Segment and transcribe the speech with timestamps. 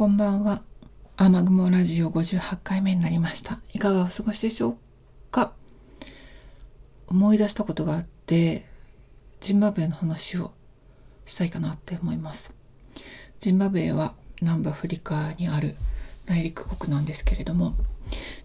[0.00, 0.62] こんばんは。
[1.18, 3.60] 雨雲ラジオ58回目になりました。
[3.74, 4.76] いかがお過ごしでしょう
[5.30, 5.52] か？
[7.06, 8.64] 思い出したことがあって、
[9.40, 10.52] ジンバブエの話を
[11.26, 12.54] したいかなって思います。
[13.40, 15.76] ジンバブエは南部アフリカにある
[16.24, 17.74] 内陸国なんですけれども、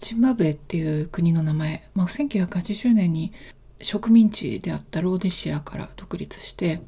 [0.00, 3.30] ジンバブエっていう国の名前、まあ、1980年に
[3.78, 6.80] 植民地であったローデシアから独立して、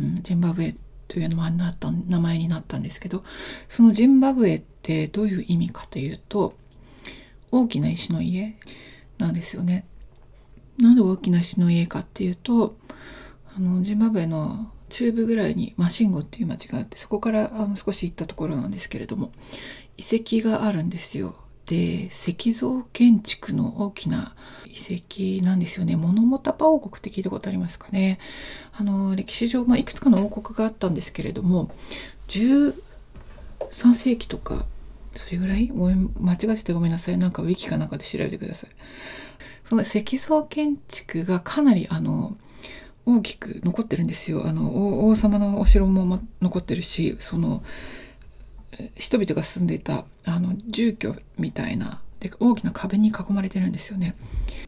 [0.00, 0.74] うん、ジンバブエ
[1.08, 3.24] という名前になった名前になったんですけど
[3.68, 6.54] そのジンバブエってどういう意味かというと
[7.50, 8.56] 大きな石の家
[9.18, 9.86] なんですよね。
[10.78, 12.76] なんで大きな石の家かっていうと
[13.56, 19.32] あのジンバブエの中部ぐらいにマシンゴっていう町があってそこからあの少し行ったところなんですけれども
[19.96, 21.34] 遺跡があるんですよ。
[21.66, 24.34] で石造建築の大きな
[24.66, 25.96] 遺跡なんですよね。
[25.96, 28.18] モノモタパ王国って聞いたことありますかね。
[28.72, 31.70] あの歴史上、まあ、いくつかの王国があったんですけれども
[32.28, 32.74] 13
[33.94, 34.64] 世紀とか
[35.14, 35.68] それぐらい？
[35.68, 38.70] ごめん間違っててごめんなさいなんかウィキかなんかで調べてください。
[39.68, 42.36] その石造建築がかなりあの
[43.06, 44.46] 大きく残ってるんですよ。
[44.46, 47.64] あの王様のお城も残ってるしその
[48.94, 54.16] 人々が住んでいたあの住居みたいなで大きな壁に囲まれてるんですよね。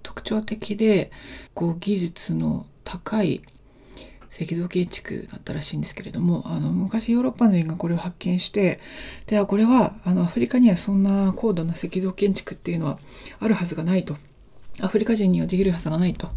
[0.02, 1.10] 特徴的で
[1.54, 3.42] こう技術の高い
[4.30, 8.80] 石造建築だったらしいんですけれどもあの昔ヨーロッパ人がこれを発見して
[9.26, 12.98] ではこれはあのアフリカにはそんな高度な石造建築っていうのは
[13.40, 14.16] あるはずがないと。
[14.80, 16.28] アフリカ人にはできるはずがないと。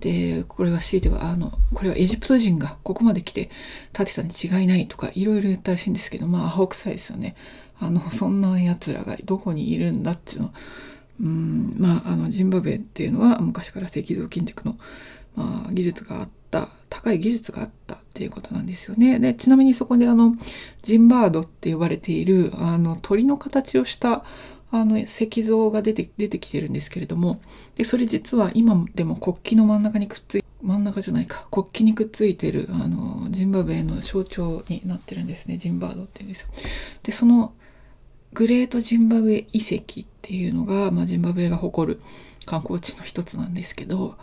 [0.00, 3.50] で、これは強いては、あの、これはエジプト人がここまで来て
[3.92, 7.36] 建てたに違いないとか、いろいろ言ったらしいんですけど、まあ、アホ臭いですよね。
[7.78, 10.54] あの、そんな奴らがどこにいるんだっていうの。
[11.20, 14.78] うん、まあ、あの、ジンバブエっていうのは昔から石造建築の、
[15.34, 19.18] まあ、技術があった、高い技術があったっていうことなんですよね。
[19.18, 20.36] で、ちなみにそこであの、
[20.82, 24.24] ジンバードって呼ばれている、あの、鳥の形をした、
[24.80, 27.40] あの石像が出て出てきてるんですけれども
[27.74, 31.46] でそれ実は今でも国旗の真ん中にくっつい真ん中じゃないか。
[31.50, 35.58] 国旗にくっついてるあのジンバブエの象徴になってるんですね。
[35.58, 36.48] ジンバードって言うんですよ。
[37.02, 37.52] でその
[38.32, 42.00] グレートジンバブエ遺跡っていうのが、まあ、ジンバブエが誇る
[42.46, 44.16] 観光地の一つなんですけど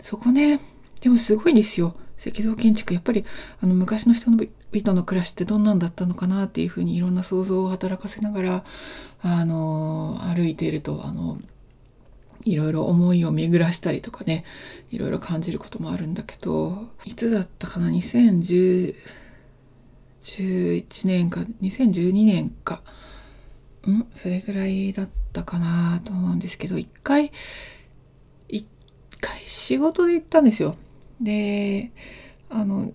[0.00, 0.60] そこね
[1.00, 1.94] でもすごいですよ。
[2.18, 2.92] 石造建築。
[2.92, 3.24] やっぱり
[3.62, 8.64] あの昔の人の々の暮らしってどんなんだったのかなっていうふうにいろんな想像を働かせながら
[9.20, 11.38] あの歩いているとあの
[12.44, 14.44] いろいろ思いを巡らしたりとかね
[14.90, 18.94] いろいろ感じることもあるんだけどいつだったかな？2011
[21.04, 22.82] 年か2012年か。
[23.86, 24.06] ん？
[24.14, 27.32] それぐらいだったかなと思うんですけど一回
[28.48, 28.66] 一
[29.20, 30.76] 回仕事で行ったんですよ。
[31.20, 31.90] で
[32.50, 32.92] あの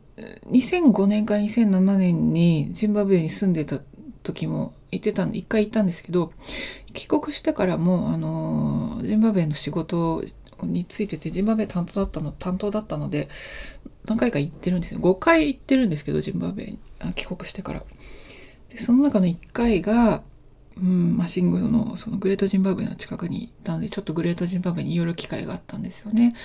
[0.52, 3.80] 2005年から2007年にジンバブエに住んでた
[4.24, 6.32] 時も行ってたんで一回行ったんですけど
[6.94, 10.24] 帰国してからもあのジンバブエの仕事
[10.64, 13.30] についててジンバブエ担当だったの担当だったので
[14.06, 15.00] 何回か行ってるんですよ。
[15.00, 16.80] 5回行ってるんですけどジンバブエに
[17.16, 17.84] 帰国してから。
[18.70, 20.22] でその中の1回が
[20.78, 26.36] うん、マシンゴのそのグレートジンバブエの近くに行ったのでちょっとグレートジンバブエに寄る機会があったんですよね。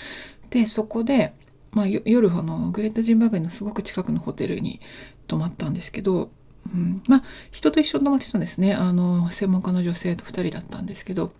[0.51, 1.33] でそこで
[1.73, 4.81] まあ、夜あのグレートジンバブエのすごく近くのホテルに
[5.29, 6.31] 泊まったんですけど、
[6.75, 8.75] うん、まあ人と一緒に泊まってたんですね。
[8.75, 11.33] あの専門家の女性と2人だったんですけど。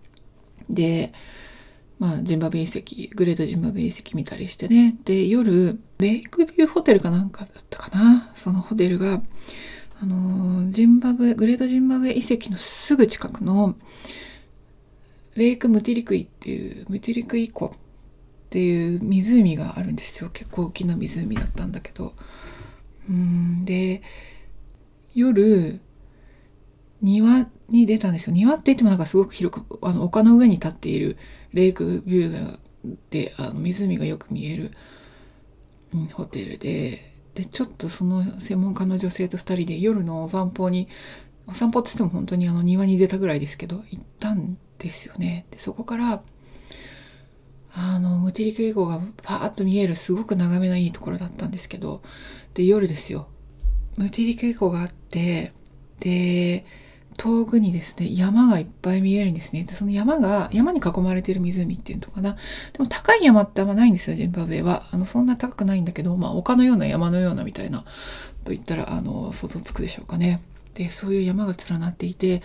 [0.69, 1.11] で、
[1.99, 4.95] まあ、ジンバブエ遺跡グレートジンバブエ遺跡見たりしてね。
[5.03, 8.31] で夜レイクビューホテルかなんかだったかな。
[8.35, 9.21] そのホテルが
[10.01, 13.75] あのジンバブエグレートジンバブエ遺跡のすぐ近くの
[15.35, 17.75] レイクムティリクイっていうムティリクイ湖
[18.51, 20.29] っていう湖があるんですよ。
[20.29, 22.13] 結構大きな湖だったんだけど。
[23.09, 23.63] うん。
[23.63, 24.01] で
[25.15, 25.79] 夜
[27.01, 28.33] 庭に出たんですよ。
[28.35, 31.15] 庭って言ってもなんかすごく広くあの丘の上に立っている
[31.53, 32.59] レイクビュー
[33.09, 34.71] であの湖がよく見える、
[35.93, 37.09] うん、ホテルで。
[37.35, 40.89] でちょっとその専門家の女性と2人で夜のお散歩に
[41.47, 45.45] お散歩って言っても本当にあの庭に出たぐらいですけど行ったんですよね。
[45.51, 46.21] でそこから
[47.73, 52.01] あの、ムティリクイ湖がパーッと見えるすごく眺めのいいところだったんですけど、
[52.53, 53.27] で、夜ですよ。
[53.97, 55.53] ムティリクイ湖があって、
[55.99, 56.65] で、
[57.17, 59.63] 遠くにですね、山がいっぱい見えるんですね。
[59.63, 62.35] で、その山が、山に囲まれてる湖っていうのかな。
[62.73, 64.83] でも高い山ってあんまないんですよ、ジンバブエは。
[64.91, 67.85] あの、そんな高くないんだけど、まあ、丘のような山のようなみたいな、
[68.43, 70.41] と言ったら、あの、想像つくでしょうかね。
[70.73, 72.41] で、そういう山が連なっていて、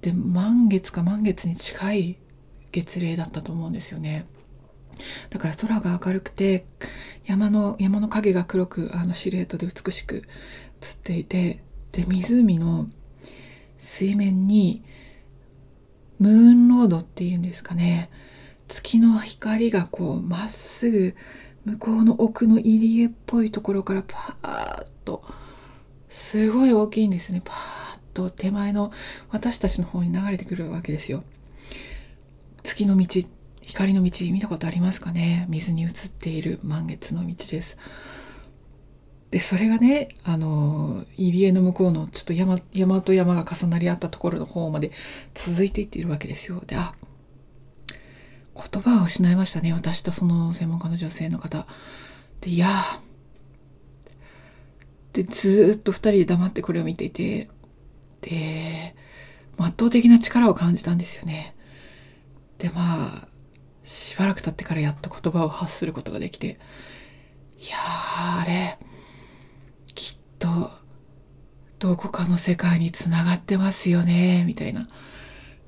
[0.00, 2.16] で、満月か満月に近い
[2.72, 4.26] 月齢だったと思うんですよね。
[5.30, 6.64] だから空が明るくて
[7.26, 10.24] 山の山の影が黒くあのシルエットで美しく映っ
[11.02, 11.62] ていて
[11.92, 12.88] で湖の
[13.78, 14.82] 水面に
[16.18, 18.10] ムーンロードっていうんですかね。
[18.68, 21.16] 月の光がこうまっすぐ
[21.64, 25.24] 向こうの奥の入り江っぽいところからパーッと
[26.08, 27.42] すごい大きいんですね。
[27.44, 28.92] パーッと手前の
[29.30, 31.24] 私たちの方に流れてくるわけですよ。
[32.62, 33.06] 月の道
[33.62, 35.46] 光の道見たことありますかね？
[35.48, 37.76] 水に映っている満月の道です。
[39.30, 44.90] でそれがねあの入り江の向こうのちょっと山山と山が重なり合ったところの方まで
[45.34, 46.62] 続いていっているわけですよ。
[46.66, 46.94] であ
[48.54, 51.66] 言葉を失いましたね私とその専門家の女性の方。
[52.40, 53.00] でいや
[55.12, 57.48] でずっと2人で黙ってこれを見ていて。
[58.22, 58.94] で
[59.56, 61.54] 圧倒的な力を感じたんですよね。
[62.58, 63.28] でまあ
[63.90, 66.60] しばらく経ってからやっと言葉を発することができて
[67.58, 67.76] いや
[68.38, 68.78] あれ
[69.96, 70.70] きっと
[71.80, 74.88] どこかの世界につながってますよねみたいな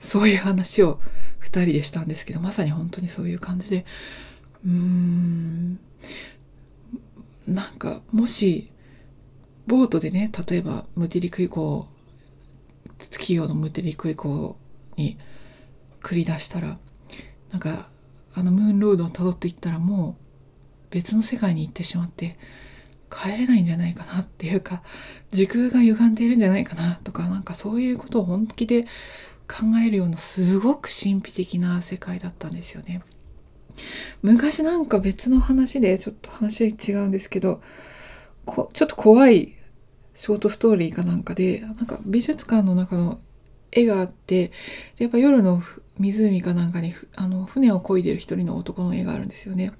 [0.00, 1.00] そういう話を
[1.40, 3.84] 2人でしたんですけどまさに本当にそういう感じで
[4.64, 5.80] うーん
[7.48, 8.70] なんかもし
[9.66, 11.88] ボートでね例えばムティリク以降
[13.00, 14.56] 月夜のムティリク以降
[14.96, 15.19] に
[16.02, 16.78] 繰り出したら
[17.50, 17.90] なんか
[18.34, 20.23] あのムーンロードをたどっていったらもう
[20.90, 22.37] 別の世界に行ってしまって
[23.11, 24.82] 帰れないんじゃないかなっていうか
[25.31, 28.84] 時空が歪んでいるんじゃないかなとかなんかそういうことを本気で
[29.49, 33.02] 考えるようなすごく神秘的な世界だったんですよね。
[34.23, 37.62] 昔なんか別の話でちょっと話違うんですけど
[38.44, 39.55] こちょっと怖い
[40.14, 43.19] ショートストーリーかなんかでなんか美術館の中の
[43.70, 44.52] 絵があって
[44.99, 45.62] やっぱ夜の
[45.98, 49.72] 湖かなんかにあの船を漕いでる一人の男の絵があるんですよね。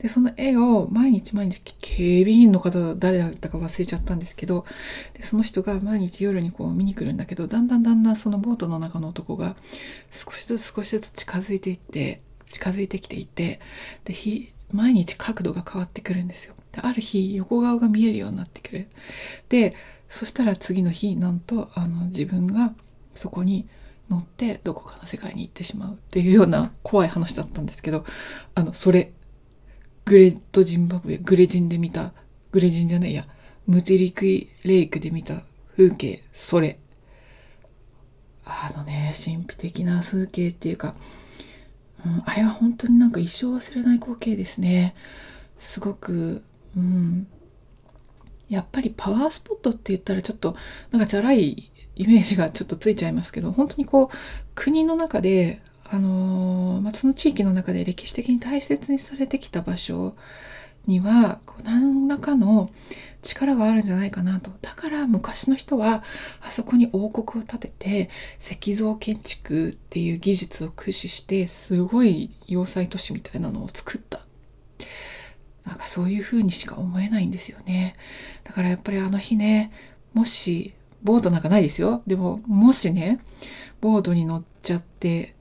[0.00, 4.64] で、その絵を毎日毎日警備員の方誰だったか忘れちゃったんですけど、
[5.14, 9.56] でその人が毎日夜にこう見に来るんだけど、だんだんだんだんそのボートの中の男が
[10.10, 13.60] 少しずつ少しずつ近づいていって、近づいてきていて、
[14.04, 16.54] で、日、毎日角度が変わってくるんですよ。
[16.72, 18.88] で、ある日横顔が見えるようになってくる。
[19.48, 19.74] で、
[20.08, 22.74] そしたら次の日、なんと、あの、自分が
[23.14, 23.66] そこに
[24.10, 28.04] 乗ってどこかの世界に行ってしまうっていうような怖い話だったんですけど
[28.54, 29.12] あのそれ
[30.04, 32.12] グレッドジンバブエグレジンで見た
[32.52, 33.26] グレジンじゃないや
[33.66, 35.42] ムテリクイレイクで見た
[35.76, 36.78] 風景それ。
[38.46, 40.94] あのね神秘的な風景っていうか、
[42.04, 44.94] うん、あれは本当になんか一生忘れない光景ですね。
[45.58, 46.42] すごく
[46.76, 47.26] うん
[48.48, 50.56] やっぱりパワースポットって言ったらちょっと
[50.90, 54.16] なんかチャラいイメージがちょっとついちゃいますけど、本当にこう、
[54.54, 60.16] 国の中で、あのー、まあ、その地域の中で歴史的に大切にされてきた場所
[60.86, 62.70] には、こう何らかの
[63.22, 64.50] 力があるんじゃないかなと。
[64.60, 66.02] だから昔の人は、
[66.40, 74.20] あそこに王国を建てて、石像建築っていう技術を駆使して、すごい要塞都市みたいなのを作った。
[75.64, 77.94] なんかそういう風にしか思えないんですよね。
[78.44, 79.72] だからやっぱりあの日ね、
[80.12, 80.74] もし
[81.04, 82.02] ボートなんかないですよ。
[82.06, 83.20] でも、もしね、
[83.80, 85.36] ボートに乗っちゃって、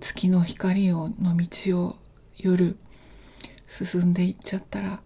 [0.00, 1.96] 月の光をの道を
[2.36, 2.76] 夜
[3.66, 5.00] 進んでいっちゃったら、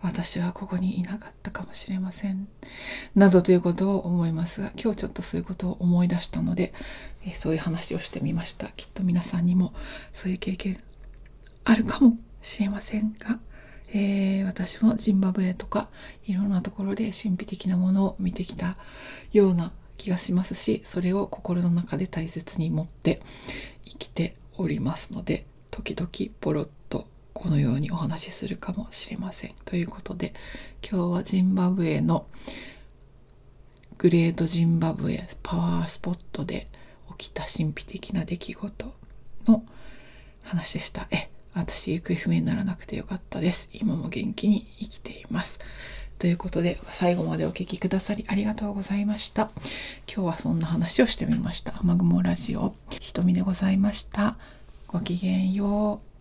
[0.00, 2.48] 私はここにいなかったかもしれません。
[3.14, 6.72] などということを思いますが、今日ちょっとそういうことを思い出したので、
[7.26, 8.68] えー、そういう話をしてみました。
[8.68, 9.74] きっと皆さんにも
[10.14, 10.82] そういう経験
[11.64, 13.38] あるかもしれませんが、
[13.92, 15.88] えー、私もジンバブエとか
[16.26, 18.76] いろんなところで神秘的なものを見てきた
[19.32, 23.20] ような気がしますしそれを心の中で大切に持って
[23.84, 26.08] 生きておりますので時々
[26.40, 29.54] ポロッとこのようにお話しするかもしれません。
[29.64, 30.32] ということで
[30.88, 32.26] 今日はジンバブエの
[33.98, 36.68] グレートジンバブエパワースポットで
[37.18, 38.94] 起きた神秘的な出来事
[39.46, 39.64] の
[40.42, 41.08] 話でした。
[41.10, 43.68] え私行方不明にならなくてよかったです。
[43.72, 45.58] 今も元気に生きています。
[46.18, 49.50] ということで、最後までお聴きくださりありがとうございました。
[50.12, 51.74] 今日はそんな話をしてみました。
[51.80, 54.36] 雨雲ラジオ、瞳でございました。
[54.88, 56.13] ごきげんよう。